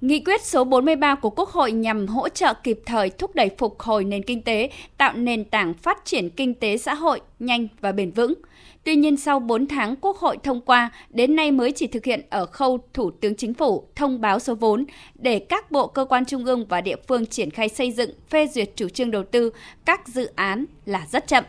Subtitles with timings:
[0.00, 3.80] Nghị quyết số 43 của Quốc hội nhằm hỗ trợ kịp thời thúc đẩy phục
[3.80, 7.92] hồi nền kinh tế, tạo nền tảng phát triển kinh tế xã hội nhanh và
[7.92, 8.34] bền vững.
[8.84, 12.20] Tuy nhiên sau 4 tháng Quốc hội thông qua, đến nay mới chỉ thực hiện
[12.30, 16.24] ở khâu Thủ tướng Chính phủ thông báo số vốn để các bộ cơ quan
[16.24, 19.50] trung ương và địa phương triển khai xây dựng, phê duyệt chủ trương đầu tư
[19.84, 21.44] các dự án là rất chậm.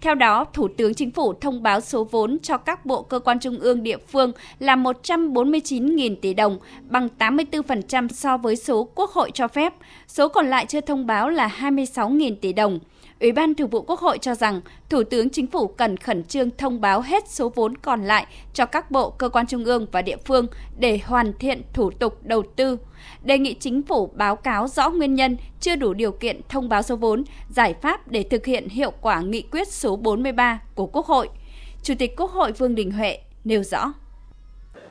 [0.00, 3.38] Theo đó, Thủ tướng Chính phủ thông báo số vốn cho các bộ cơ quan
[3.40, 6.58] trung ương địa phương là 149.000 tỷ đồng,
[6.88, 9.74] bằng 84% so với số Quốc hội cho phép.
[10.08, 12.78] Số còn lại chưa thông báo là 26.000 tỷ đồng.
[13.20, 14.60] Ủy ban Thường vụ Quốc hội cho rằng
[14.90, 18.66] Thủ tướng Chính phủ cần khẩn trương thông báo hết số vốn còn lại cho
[18.66, 20.46] các bộ, cơ quan trung ương và địa phương
[20.78, 22.78] để hoàn thiện thủ tục đầu tư.
[23.22, 26.82] Đề nghị Chính phủ báo cáo rõ nguyên nhân chưa đủ điều kiện thông báo
[26.82, 31.06] số vốn, giải pháp để thực hiện hiệu quả nghị quyết số 43 của Quốc
[31.06, 31.28] hội.
[31.82, 33.92] Chủ tịch Quốc hội Vương Đình Huệ nêu rõ.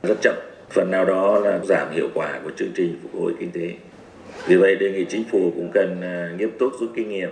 [0.02, 0.34] Rất chậm,
[0.70, 3.74] phần nào đó là giảm hiệu quả của chương trình phục hồi kinh tế.
[4.46, 7.30] Vì vậy đề nghị chính phủ cũng cần à, nghiêm túc rút kinh nghiệm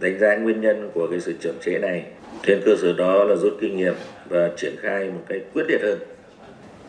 [0.00, 2.04] đánh giá nguyên nhân của cái sự chậm trễ này,
[2.42, 3.94] trên cơ sở đó là rút kinh nghiệm
[4.28, 5.98] và triển khai một cách quyết liệt hơn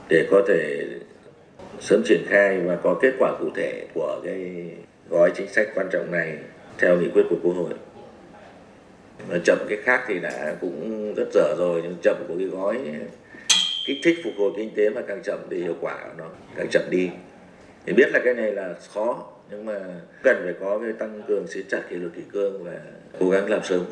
[0.09, 0.85] để có thể
[1.79, 4.69] sớm triển khai và có kết quả cụ thể của cái
[5.09, 6.37] gói chính sách quan trọng này
[6.77, 7.73] theo nghị quyết của quốc hội.
[9.29, 12.77] Mà chậm cái khác thì đã cũng rất dở rồi, nhưng chậm của cái gói
[13.87, 16.67] kích thích phục hồi kinh tế mà càng chậm thì hiệu quả của nó càng
[16.71, 17.09] chậm đi.
[17.85, 19.73] Thì biết là cái này là khó nhưng mà
[20.23, 22.79] cần phải có cái tăng cường siết chặt kỷ luật kỷ cương và
[23.19, 23.85] cố gắng làm sớm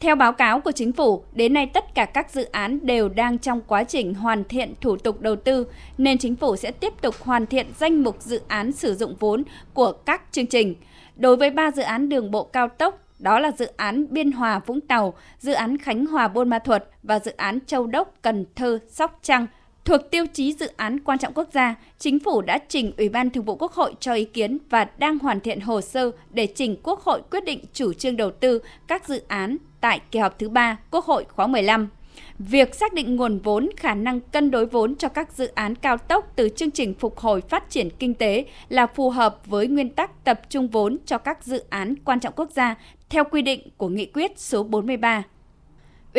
[0.00, 3.38] theo báo cáo của chính phủ, đến nay tất cả các dự án đều đang
[3.38, 5.66] trong quá trình hoàn thiện thủ tục đầu tư,
[5.98, 9.42] nên chính phủ sẽ tiếp tục hoàn thiện danh mục dự án sử dụng vốn
[9.74, 10.74] của các chương trình.
[11.16, 14.60] Đối với 3 dự án đường bộ cao tốc, đó là dự án Biên Hòa
[14.66, 18.44] Vũng Tàu, dự án Khánh Hòa Buôn Ma Thuột và dự án Châu Đốc Cần
[18.56, 19.46] Thơ Sóc Trăng
[19.88, 23.30] Thuộc tiêu chí dự án quan trọng quốc gia, Chính phủ đã trình Ủy ban
[23.30, 26.76] Thường vụ Quốc hội cho ý kiến và đang hoàn thiện hồ sơ để trình
[26.82, 30.48] Quốc hội quyết định chủ trương đầu tư các dự án tại kỳ họp thứ
[30.48, 31.88] ba Quốc hội khóa 15.
[32.38, 35.96] Việc xác định nguồn vốn, khả năng cân đối vốn cho các dự án cao
[35.96, 39.90] tốc từ chương trình phục hồi phát triển kinh tế là phù hợp với nguyên
[39.90, 42.74] tắc tập trung vốn cho các dự án quan trọng quốc gia
[43.10, 45.22] theo quy định của Nghị quyết số 43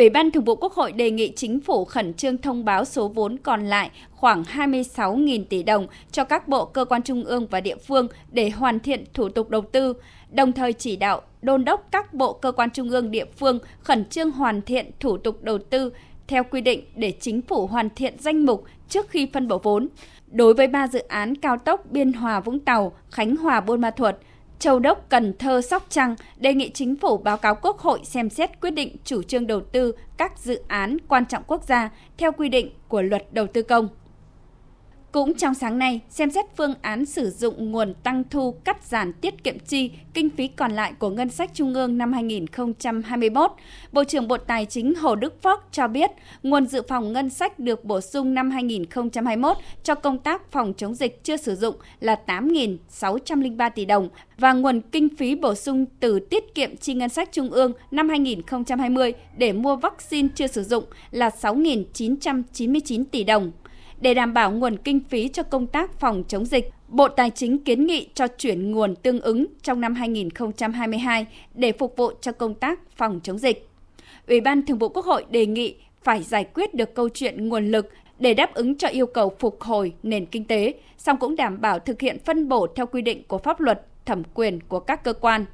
[0.00, 3.08] Ủy ban Thường vụ Quốc hội đề nghị chính phủ khẩn trương thông báo số
[3.08, 7.60] vốn còn lại khoảng 26.000 tỷ đồng cho các bộ cơ quan trung ương và
[7.60, 9.94] địa phương để hoàn thiện thủ tục đầu tư,
[10.30, 14.04] đồng thời chỉ đạo đôn đốc các bộ cơ quan trung ương địa phương khẩn
[14.04, 15.92] trương hoàn thiện thủ tục đầu tư
[16.26, 19.88] theo quy định để chính phủ hoàn thiện danh mục trước khi phân bổ vốn.
[20.26, 23.90] Đối với ba dự án cao tốc Biên Hòa Vũng Tàu, Khánh Hòa Buôn Ma
[23.90, 24.14] Thuột,
[24.60, 28.30] Châu Đốc, Cần Thơ, Sóc Trăng đề nghị chính phủ báo cáo Quốc hội xem
[28.30, 32.32] xét quyết định chủ trương đầu tư các dự án quan trọng quốc gia theo
[32.32, 33.88] quy định của luật đầu tư công.
[35.12, 39.12] Cũng trong sáng nay, xem xét phương án sử dụng nguồn tăng thu cắt giảm
[39.12, 43.50] tiết kiệm chi kinh phí còn lại của ngân sách trung ương năm 2021,
[43.92, 46.10] Bộ trưởng Bộ Tài chính Hồ Đức Phước cho biết
[46.42, 50.94] nguồn dự phòng ngân sách được bổ sung năm 2021 cho công tác phòng chống
[50.94, 56.20] dịch chưa sử dụng là 8.603 tỷ đồng và nguồn kinh phí bổ sung từ
[56.20, 60.84] tiết kiệm chi ngân sách trung ương năm 2020 để mua vaccine chưa sử dụng
[61.10, 63.52] là 6.999 tỷ đồng.
[64.00, 67.58] Để đảm bảo nguồn kinh phí cho công tác phòng chống dịch, Bộ Tài chính
[67.58, 72.54] kiến nghị cho chuyển nguồn tương ứng trong năm 2022 để phục vụ cho công
[72.54, 73.68] tác phòng chống dịch.
[74.28, 77.66] Ủy ban Thường vụ Quốc hội đề nghị phải giải quyết được câu chuyện nguồn
[77.66, 81.60] lực để đáp ứng cho yêu cầu phục hồi nền kinh tế, song cũng đảm
[81.60, 85.04] bảo thực hiện phân bổ theo quy định của pháp luật, thẩm quyền của các
[85.04, 85.44] cơ quan.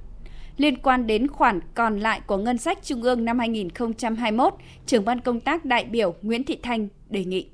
[0.57, 4.55] Liên quan đến khoản còn lại của ngân sách trung ương năm 2021,
[4.87, 7.47] trưởng ban công tác đại biểu Nguyễn Thị Thanh đề nghị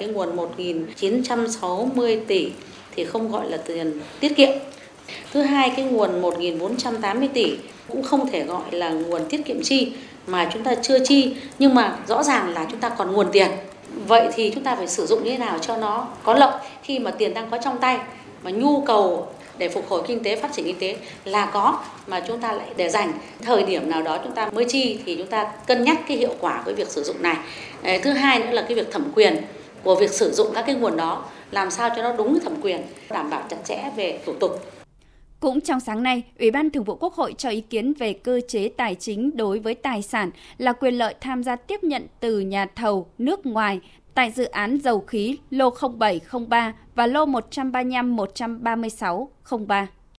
[0.00, 2.52] cái nguồn 1.960 tỷ
[2.96, 4.48] thì không gọi là tiền tiết kiệm.
[5.32, 7.52] Thứ hai, cái nguồn 1.480 tỷ
[7.88, 9.92] cũng không thể gọi là nguồn tiết kiệm chi
[10.26, 13.50] mà chúng ta chưa chi, nhưng mà rõ ràng là chúng ta còn nguồn tiền.
[14.06, 16.98] Vậy thì chúng ta phải sử dụng như thế nào cho nó có lợi khi
[16.98, 17.98] mà tiền đang có trong tay
[18.42, 22.20] mà nhu cầu để phục hồi kinh tế, phát triển kinh tế là có mà
[22.28, 23.12] chúng ta lại để dành,
[23.42, 26.34] thời điểm nào đó chúng ta mới chi thì chúng ta cân nhắc cái hiệu
[26.40, 27.36] quả với việc sử dụng này
[27.82, 29.36] ờ, thứ hai nữa là cái việc thẩm quyền
[29.84, 32.82] của việc sử dụng các cái nguồn đó làm sao cho nó đúng thẩm quyền,
[33.10, 34.50] đảm bảo chặt chẽ về thủ tục.
[35.40, 38.40] Cũng trong sáng nay, Ủy ban Thường vụ Quốc hội cho ý kiến về cơ
[38.48, 42.40] chế tài chính đối với tài sản là quyền lợi tham gia tiếp nhận từ
[42.40, 43.80] nhà thầu nước ngoài
[44.14, 49.30] tại dự án dầu khí lô 0703 và lô 135 136
[49.66, 49.86] 03.